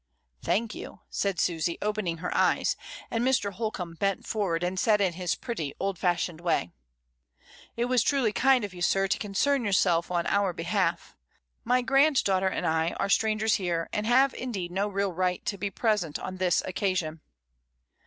"Thank 0.41 0.73
you," 0.73 1.01
said 1.11 1.39
Susy, 1.39 1.77
opening 1.79 2.17
her 2.17 2.35
eyes; 2.35 2.75
and 3.11 3.23
Mrs, 3.23 3.41
Dymond. 3.41 3.53
/. 3.53 3.53
3 3.53 3.53
34 3.53 3.53
MRS. 3.53 3.53
DYMOND. 3.53 3.53
Mr. 3.53 3.53
Holcombe 3.59 3.93
bent 3.99 4.25
forward, 4.27 4.63
and 4.63 4.79
said 4.79 4.99
in 4.99 5.13
his 5.13 5.35
pretty 5.35 5.75
old 5.79 5.99
fashioned 5.99 6.41
way— 6.41 6.71
"It 7.77 7.85
was 7.85 8.01
truly 8.01 8.33
kind 8.33 8.63
of 8.63 8.73
you, 8.73 8.81
sir, 8.81 9.07
to 9.07 9.19
concern 9.19 9.63
your 9.63 9.71
self 9.73 10.09
on 10.09 10.25
our 10.25 10.53
behalf. 10.53 11.15
My 11.63 11.83
granddaughter 11.83 12.47
and 12.49 12.65
I 12.65 12.93
are 12.99 13.09
strangers 13.09 13.53
here; 13.57 13.91
and 13.93 14.07
have 14.07 14.33
indeed 14.33 14.71
no 14.71 14.87
real 14.87 15.13
right 15.13 15.45
to 15.45 15.55
be 15.59 15.69
present 15.69 16.17
on 16.17 16.37
this 16.37 16.63
occasion." 16.65 17.21